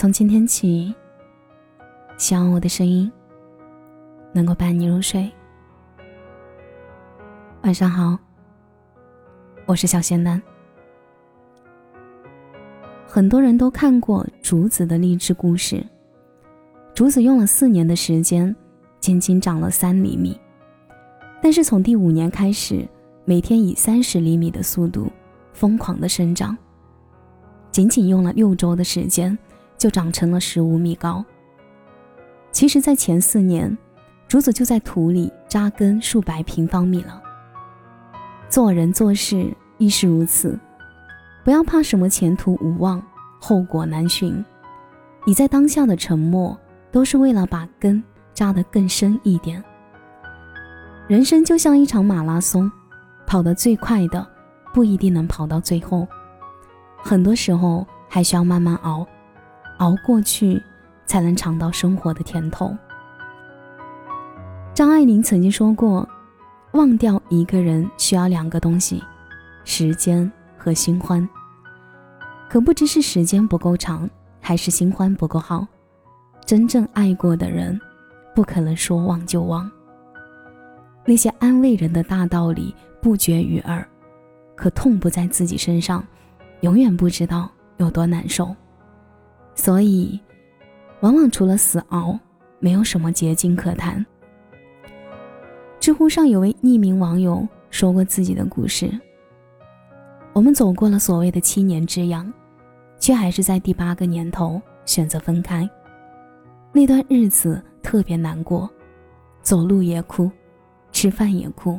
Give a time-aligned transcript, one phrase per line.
[0.00, 0.94] 从今天起，
[2.16, 3.12] 希望我的声音
[4.32, 5.30] 能够伴你入睡。
[7.64, 8.18] 晚上好，
[9.66, 10.40] 我是小仙丹。
[13.06, 15.86] 很多人都看过竹子的励志故事。
[16.94, 18.56] 竹子用了四年的时间，
[19.00, 20.34] 仅仅长了三厘米，
[21.42, 22.88] 但是从第五年开始，
[23.26, 25.12] 每天以三十厘米的速度
[25.52, 26.56] 疯狂的生长。
[27.70, 29.38] 仅仅用了六周的时间。
[29.80, 31.24] 就长成了十五米高。
[32.52, 33.74] 其实，在前四年，
[34.28, 37.22] 竹子就在土里扎根数百平方米了。
[38.46, 40.58] 做人做事亦是如此，
[41.42, 43.02] 不要怕什么前途无望、
[43.40, 44.44] 后果难寻。
[45.24, 46.54] 你在当下的沉默，
[46.92, 48.02] 都是为了把根
[48.34, 49.64] 扎得更深一点。
[51.08, 52.70] 人生就像一场马拉松，
[53.26, 54.26] 跑得最快的
[54.74, 56.06] 不一定能跑到最后，
[57.02, 59.06] 很多时候还需要慢慢熬。
[59.80, 60.62] 熬过去，
[61.06, 62.76] 才能尝到生活的甜头。
[64.74, 66.08] 张爱玲曾经说过
[66.72, 69.02] ：“忘掉一个人需要两个东西，
[69.64, 71.26] 时间和新欢。
[72.48, 74.08] 可不知是时间不够长，
[74.38, 75.66] 还是新欢不够好。
[76.44, 77.78] 真正爱过的人，
[78.34, 79.70] 不可能说忘就忘。
[81.06, 83.86] 那些安慰人的大道理不绝于耳，
[84.54, 86.04] 可痛不在自己身上，
[86.60, 88.54] 永远不知道有多难受。”
[89.60, 90.18] 所以，
[91.00, 92.18] 往往除了死熬，
[92.60, 94.04] 没有什么捷径可谈。
[95.78, 98.90] 知乎上有位匿名网友说过自己的故事：
[100.32, 102.32] 我们走过了所谓的七年之痒，
[102.98, 105.68] 却还是在第八个年头选择分开。
[106.72, 108.66] 那段日子特别难过，
[109.42, 110.30] 走路也哭，
[110.90, 111.78] 吃饭也哭。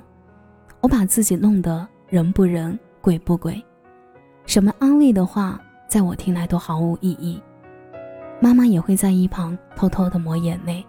[0.82, 3.60] 我把自己弄得人不人，鬼不鬼，
[4.46, 7.42] 什么安慰的话，在我听来都毫无意义。
[8.42, 10.84] 妈妈也会在一旁偷偷的抹眼泪。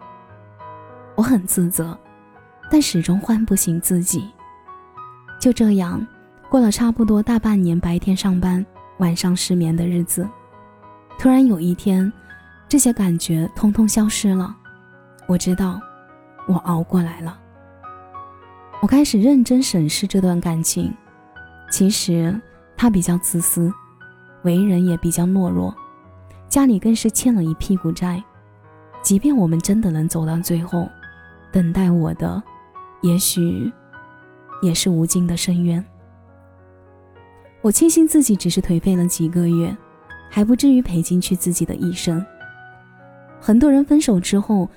[1.14, 1.96] 我很自责，
[2.70, 4.28] 但始终唤不醒自己。
[5.38, 6.04] 就这样
[6.48, 8.64] 过了差不多大半年，白天上班，
[8.98, 10.26] 晚上失眠的日子。
[11.18, 12.10] 突然有一天，
[12.66, 14.56] 这些感觉通通消失了。
[15.26, 15.78] 我知道，
[16.48, 17.38] 我熬过来了。
[18.80, 20.92] 我开始认真审视这段感情。
[21.70, 22.34] 其实
[22.76, 23.72] 他比较自私，
[24.42, 25.74] 为人也比较懦弱。
[26.52, 28.22] 家里更是欠了一屁股债，
[29.00, 30.86] 即便我们真的能走到最后，
[31.50, 32.42] 等待我的，
[33.00, 33.72] 也许
[34.60, 35.82] 也是无尽的深渊。
[37.62, 39.74] 我庆幸自己只是颓废了几个月，
[40.28, 42.22] 还不至于赔进去自己的一生。
[43.40, 44.68] 很多人分手之后，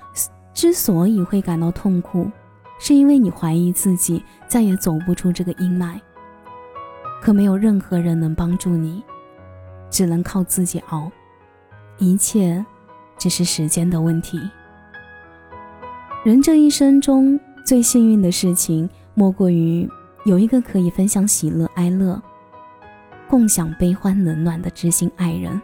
[0.54, 2.30] 之所以会感到痛苦，
[2.78, 6.00] 是因为你怀疑自己再也走不出这个阴霾。
[7.20, 9.04] 可没有任何人能帮助你，
[9.90, 11.12] 只能靠自己熬。
[11.98, 12.64] 一切
[13.18, 14.40] 只是时间的问题。
[16.24, 19.88] 人这一生中最幸运的事情，莫过于
[20.24, 22.20] 有一个可以分享喜乐哀乐、
[23.28, 25.60] 共享悲欢冷暖的知心爱人。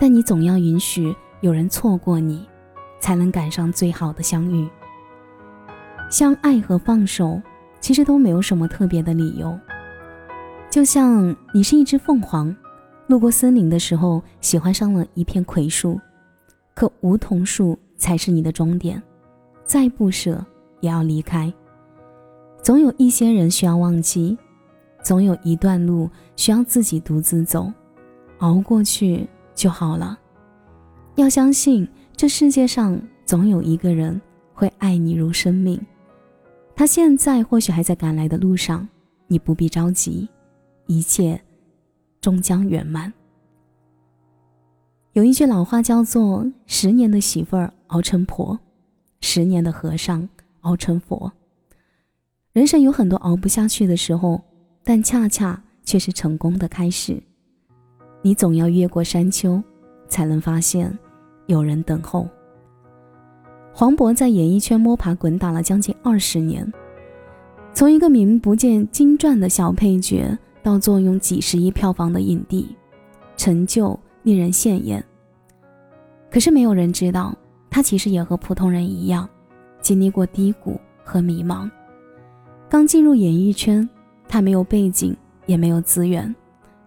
[0.00, 2.46] 但你总要允许有人错过你，
[3.00, 4.68] 才能赶上最好的相遇。
[6.10, 7.40] 相爱和放手，
[7.80, 9.58] 其实都没有什么特别的理由。
[10.70, 12.54] 就像你是一只凤凰。
[13.08, 15.98] 路过森林的时候，喜欢上了一片葵树，
[16.74, 19.02] 可梧桐树才是你的终点，
[19.64, 20.44] 再不舍
[20.80, 21.52] 也要离开。
[22.62, 24.36] 总有一些人需要忘记，
[25.02, 27.72] 总有一段路需要自己独自走，
[28.40, 30.18] 熬过去就好了。
[31.14, 34.20] 要相信，这世界上总有一个人
[34.52, 35.80] 会爱你如生命，
[36.76, 38.86] 他现在或许还在赶来的路上，
[39.28, 40.28] 你不必着急，
[40.86, 41.40] 一切。
[42.20, 43.12] 终将圆满。
[45.12, 48.58] 有一句老话叫做“十年的媳妇儿熬成婆，
[49.20, 50.28] 十年的和尚
[50.60, 51.32] 熬成佛”。
[52.52, 54.40] 人生有很多熬不下去的时候，
[54.84, 57.20] 但恰恰却是成功的开始。
[58.22, 59.62] 你总要越过山丘，
[60.08, 60.96] 才能发现
[61.46, 62.28] 有人等候。
[63.72, 66.72] 黄渤在演艺圈摸爬滚打了将近二十年，
[67.72, 70.36] 从一个名不见经传的小配角。
[70.68, 72.76] 到坐拥几十亿票房的影帝，
[73.38, 75.02] 成就令人羡艳。
[76.30, 77.34] 可是没有人知道，
[77.70, 79.26] 他其实也和普通人一样，
[79.80, 81.70] 经历过低谷和迷茫。
[82.68, 83.88] 刚进入演艺圈，
[84.28, 85.16] 他没有背景，
[85.46, 86.36] 也没有资源，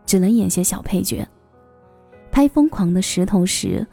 [0.06, 1.27] 只能演些小配角。
[2.31, 3.84] 拍《疯狂的石头》时，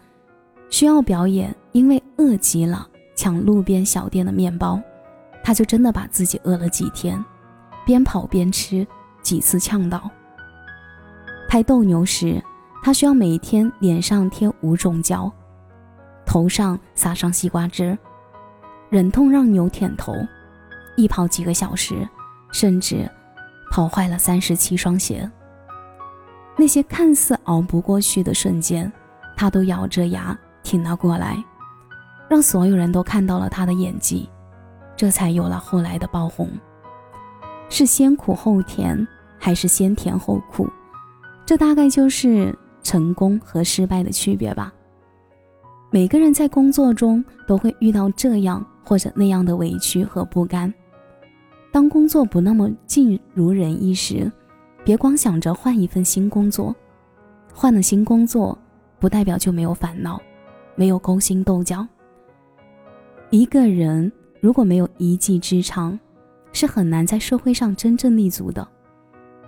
[0.68, 2.86] 需要表演，因为饿极了，
[3.16, 4.78] 抢路边小店的面包，
[5.42, 7.24] 他就真的把自己饿了几天，
[7.86, 8.86] 边跑边吃。
[9.22, 10.10] 几次呛到。
[11.48, 12.42] 拍斗牛时，
[12.82, 15.32] 他需要每天脸上贴五种胶，
[16.26, 17.96] 头上撒上西瓜汁，
[18.90, 20.14] 忍痛让牛舔头，
[20.96, 22.06] 一跑几个小时，
[22.52, 23.10] 甚至
[23.70, 25.30] 跑坏了三十七双鞋。
[26.56, 28.92] 那些看似熬不过去的瞬间，
[29.36, 31.42] 他都咬着牙挺了过来，
[32.28, 34.28] 让所有人都看到了他的演技，
[34.96, 36.50] 这才有了后来的爆红。
[37.68, 39.06] 是先苦后甜，
[39.38, 40.68] 还是先甜后苦？
[41.44, 44.72] 这大概就是成功和失败的区别吧。
[45.90, 50.72] 每个人在工作中都会遇到这样或者那样的委屈和不甘。
[51.72, 54.30] 当工作不那么尽如人意时，
[54.84, 56.74] 别光想着换一份新工作。
[57.52, 58.56] 换了新工作，
[58.98, 60.20] 不代表就没有烦恼，
[60.74, 61.86] 没有勾心斗角。
[63.30, 64.10] 一个人
[64.40, 65.98] 如果没有一技之长，
[66.58, 68.66] 是很难在社会上真正立足的。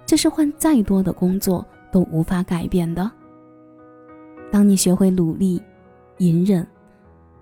[0.06, 1.66] 这是换再多的工作。
[1.92, 3.10] 都无法改变的。
[4.48, 5.60] 当你学会努力、
[6.18, 6.64] 隐忍，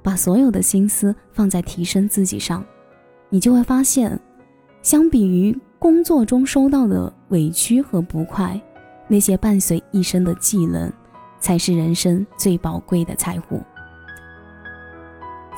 [0.02, 2.64] 把所有的心思放在提升自己上，
[3.28, 4.18] 你就会发现，
[4.80, 8.58] 相比于工作中收到的委屈和不快，
[9.06, 10.90] 那些伴随一生的技能，
[11.38, 13.60] 才是人生最宝贵的财富。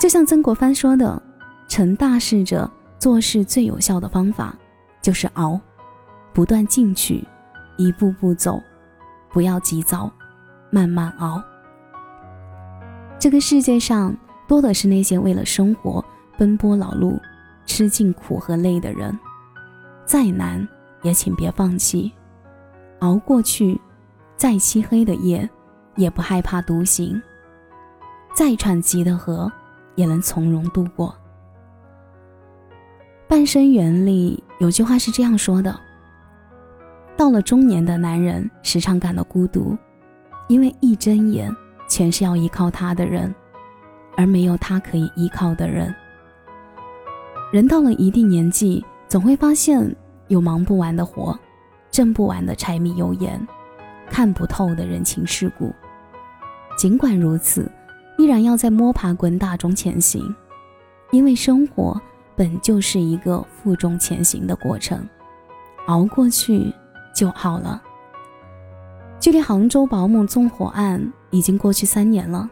[0.00, 1.22] 就像曾国藩说的
[1.68, 2.68] ：“成大事者
[3.00, 4.54] 做事最有效的方法，
[5.02, 5.58] 就是熬，
[6.32, 7.26] 不断进取，
[7.76, 8.62] 一步步走。”
[9.32, 10.12] 不要急躁，
[10.70, 11.40] 慢慢熬。
[13.16, 14.12] 这个世界上
[14.48, 16.04] 多的是那些为了生活
[16.36, 17.16] 奔波劳碌、
[17.64, 19.16] 吃尽苦和累的人。
[20.04, 20.66] 再难
[21.02, 22.10] 也请别放弃，
[22.98, 23.78] 熬过去；
[24.36, 25.48] 再漆黑的夜，
[25.94, 27.22] 也不害怕独行；
[28.34, 29.50] 再湍急的河，
[29.94, 31.08] 也能从容度过。
[33.30, 35.78] 《半生缘》里有句话是这样说的。
[37.16, 39.78] 到了中年的男人，时常感到孤独，
[40.48, 41.48] 因为一睁眼
[41.88, 43.32] 全是要依靠他的人，
[44.16, 45.94] 而没有他可以依靠的人。
[47.52, 49.94] 人到了一定年纪，总会发现
[50.26, 51.38] 有忙不完的活，
[51.88, 53.40] 挣不完的柴米油盐，
[54.10, 55.72] 看不透的人情世故。
[56.76, 57.70] 尽管如此，
[58.18, 60.34] 依然要在摸爬滚打中前行，
[61.12, 61.96] 因为生活
[62.40, 65.06] 本就是一个负重前行的过程，
[65.88, 66.72] 熬过去。
[67.12, 67.82] 就好了。
[69.18, 72.48] 距离杭州保姆纵火案已经过去三年了，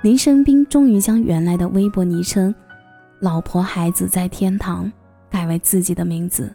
[0.00, 2.54] 林生斌终于将原来的微博昵称
[3.20, 4.90] “老婆孩子在天堂”
[5.28, 6.54] 改为自己的名字。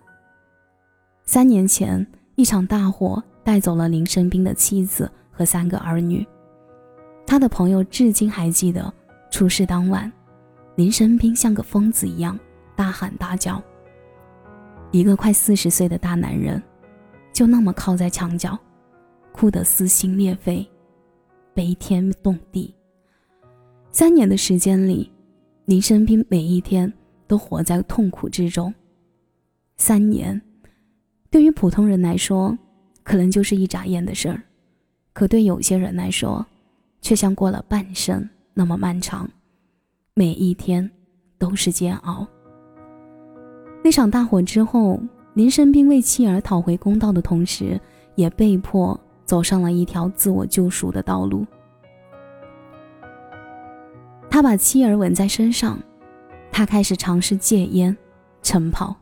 [1.26, 6.26] 三年前，一场大火带走了林生斌的妻子和三个儿女。
[7.28, 8.92] 他的朋友至今还记得，
[9.30, 10.12] 出事当晚，
[10.76, 12.38] 林生斌像个疯子一样
[12.76, 13.62] 大喊大叫。
[14.92, 16.62] 一个快四十岁的大男人。
[17.34, 18.58] 就那么靠在墙角，
[19.34, 20.66] 哭得撕心裂肺，
[21.54, 22.74] 悲天动地。
[23.92, 25.12] 三年的时间里，
[25.66, 26.94] 林生斌每一天
[27.28, 28.74] 都活在痛苦之中。
[29.76, 30.42] 三年，
[31.30, 32.58] 对于普通人来说，
[33.04, 34.42] 可能就是一眨眼的事儿，
[35.12, 36.46] 可对有些人来说，
[37.02, 39.30] 却像过了半生那么漫长，
[40.18, 40.90] 每一天
[41.38, 42.26] 都是煎熬。
[43.84, 44.98] 那场大火之后。
[45.34, 47.78] 林生斌为妻儿讨回公道的同时，
[48.16, 51.46] 也被迫走上了一条自我救赎的道路。
[54.30, 55.78] 他把妻儿吻在身上，
[56.54, 57.94] 他开始尝试戒烟、
[58.42, 58.96] 晨跑。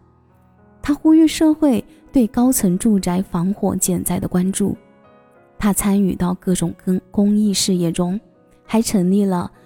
[0.81, 4.75] 他呼吁社会对高层住宅防火减灾的关注。
[5.59, 8.19] 他参与到各种公公益事业中，
[8.65, 9.51] 还成立了“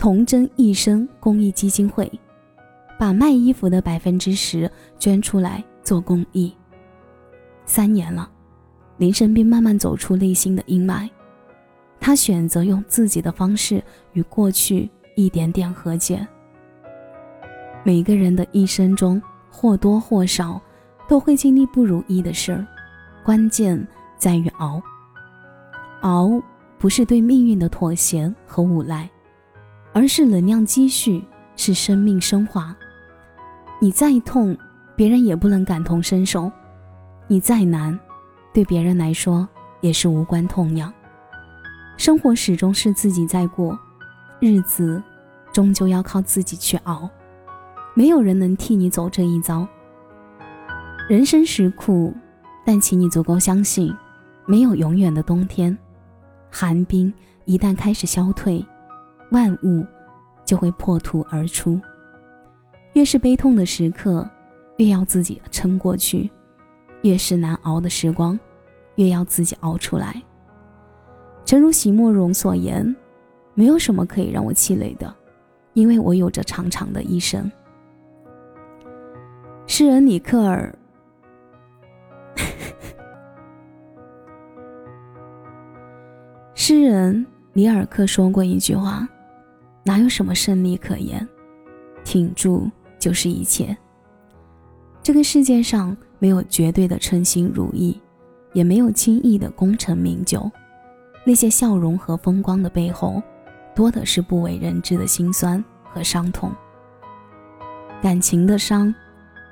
[0.00, 2.10] 童真一生”公益基金会，
[2.98, 5.62] 把卖衣服的百分之十捐出来。
[5.82, 6.54] 做公益，
[7.64, 8.30] 三年了，
[8.98, 11.08] 林生斌慢慢走出内心的阴霾，
[11.98, 16.24] 他选择用自己的方式与过去一点点和解。
[17.82, 20.60] 每个人的一生中或多或少
[21.08, 22.64] 都会经历不如意的事儿，
[23.24, 23.84] 关键
[24.16, 24.80] 在于熬。
[26.02, 26.40] 熬
[26.78, 29.10] 不是对命运的妥协和无赖，
[29.92, 31.24] 而是能量积蓄，
[31.56, 32.74] 是生命升华。
[33.80, 34.56] 你再痛。
[34.96, 36.52] 别人也不能感同身受，
[37.26, 37.98] 你再难，
[38.52, 39.48] 对别人来说
[39.80, 40.92] 也是无关痛痒。
[41.96, 43.78] 生活始终是自己在过，
[44.40, 45.02] 日子
[45.54, 47.08] 终究要靠自己去熬，
[47.94, 49.66] 没有人能替你走这一遭。
[51.08, 52.12] 人生实苦，
[52.66, 53.90] 但请你足够相信，
[54.44, 55.74] 没有永远的冬天。
[56.50, 57.10] 寒冰
[57.46, 58.62] 一旦开始消退，
[59.30, 59.86] 万物
[60.44, 61.80] 就会破土而出。
[62.92, 64.28] 越是悲痛的时刻。
[64.76, 66.30] 越要自己撑过去，
[67.02, 68.40] 越是难熬的时光，
[68.94, 70.22] 越要自己熬出来。
[71.44, 72.96] 诚如席慕容所言，
[73.52, 75.14] 没有什么可以让我气馁的，
[75.74, 77.52] 因为我有着长长的一生。
[79.66, 80.74] 诗人里克尔，
[86.54, 89.06] 诗人里尔克说过一句话
[89.82, 91.26] ：“哪有什么胜利可言，
[92.04, 93.76] 挺住就是一切。”
[95.02, 97.98] 这个世界上没有绝对的称心如意，
[98.52, 100.50] 也没有轻易的功成名就。
[101.24, 103.22] 那些笑容和风光的背后，
[103.74, 106.52] 多的是不为人知的辛酸和伤痛。
[108.02, 108.94] 感情的伤，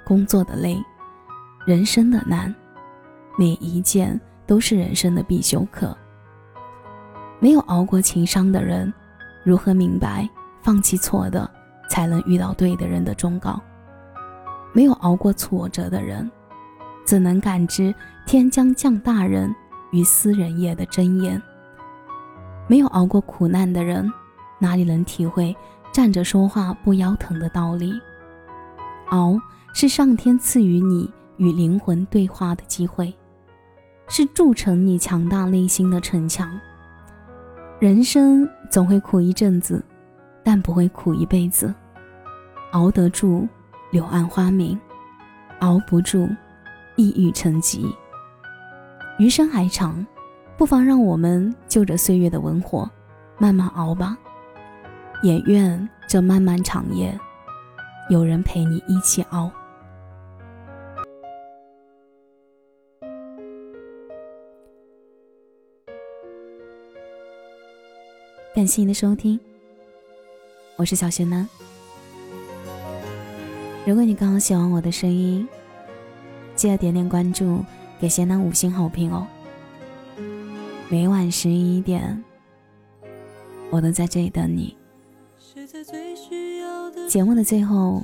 [0.04, 0.78] 工作的累，
[1.66, 2.54] 人生的难，
[3.38, 5.96] 每一件都是人生的必修课。
[7.40, 8.92] 没有熬过情伤的人，
[9.48, 10.28] 如何明白
[10.60, 11.50] 放弃错的，
[11.88, 13.58] 才能遇到对的人的忠告？
[14.74, 16.30] 没有熬过挫折的人，
[17.02, 17.94] 怎能感知
[18.26, 19.50] 天将降大任
[19.90, 21.42] 于斯人也的真言？
[22.66, 24.12] 没有熬过苦难的人，
[24.58, 25.56] 哪里能体会
[25.90, 27.98] 站着说话不腰疼的道理？
[29.06, 29.34] 熬
[29.72, 33.14] 是上天赐予你与灵魂对话的机会，
[34.08, 36.50] 是铸成你强大内心的城墙。
[37.80, 39.84] 人生总会苦一阵子，
[40.42, 41.72] 但不会苦一辈子。
[42.72, 43.46] 熬得住，
[43.92, 44.76] 柳暗花明；
[45.60, 46.28] 熬不住，
[46.96, 47.94] 抑郁成疾。
[49.18, 50.04] 余生还长。
[50.56, 52.90] 不妨让我们就着岁月的文火，
[53.38, 54.18] 慢慢熬吧。
[55.22, 57.16] 也愿这漫漫长夜，
[58.10, 59.48] 有人陪你一起熬。
[68.58, 69.38] 感谢您的收听，
[70.74, 71.48] 我是小轩楠。
[73.86, 75.46] 如果你刚好喜欢我的声音，
[76.56, 77.64] 记得点点关注，
[78.00, 79.24] 给贤男五星好评哦。
[80.88, 82.20] 每晚十一点，
[83.70, 84.76] 我都在这里等你。
[87.08, 88.02] 节目的最后，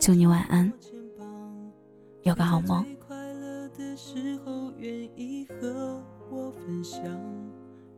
[0.00, 0.72] 祝你晚安，
[2.24, 2.84] 有个好梦。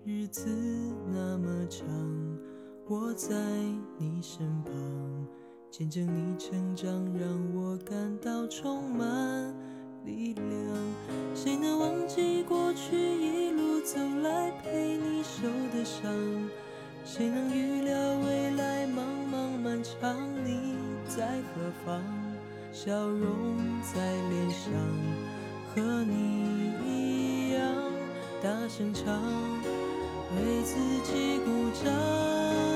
[0.07, 0.51] 日子
[1.11, 1.87] 那么长，
[2.87, 3.35] 我在
[3.97, 4.73] 你身旁，
[5.71, 9.55] 见证你成长，让我感到充满
[10.05, 10.47] 力量。
[11.35, 13.81] 谁能忘记过去一路？
[13.81, 16.13] 走来陪你受的伤，
[17.03, 19.01] 谁能预料未来茫
[19.33, 20.19] 茫漫长？
[20.45, 20.77] 你
[21.09, 22.03] 在何方？
[22.73, 24.71] 笑容在脸上，
[25.75, 27.63] 和你一样
[28.43, 29.23] 大声唱，
[30.37, 32.74] 为自己鼓掌。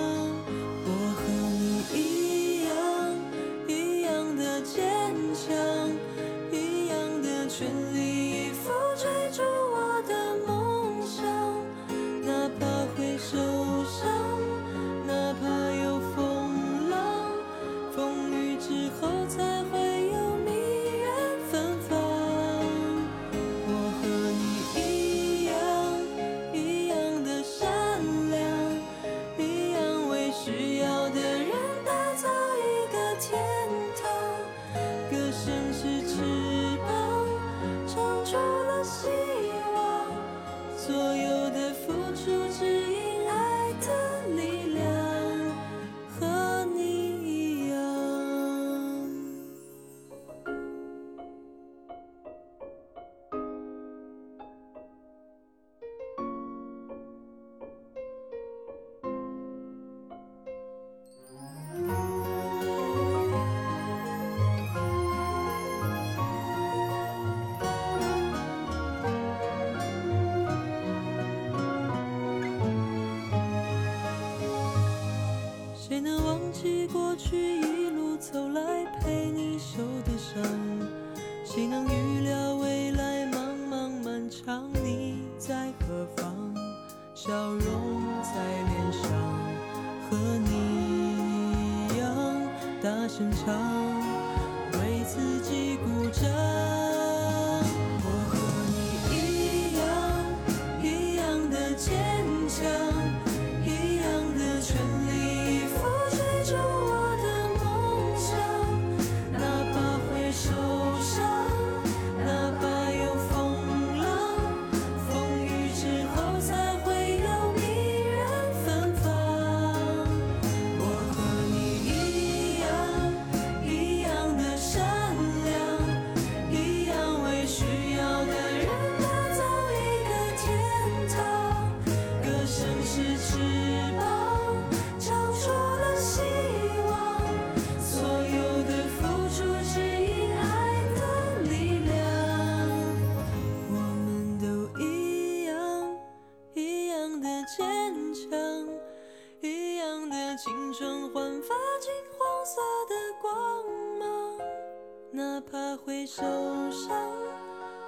[155.18, 156.22] 哪怕会受
[156.70, 156.88] 伤，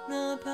[0.09, 0.51] 哪怕